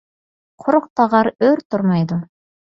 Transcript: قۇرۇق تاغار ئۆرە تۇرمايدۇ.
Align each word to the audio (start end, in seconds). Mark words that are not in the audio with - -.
قۇرۇق 0.63 0.87
تاغار 1.01 1.31
ئۆرە 1.37 1.69
تۇرمايدۇ. 1.71 2.21